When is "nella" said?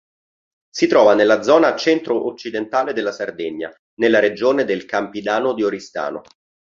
1.13-1.43, 3.99-4.17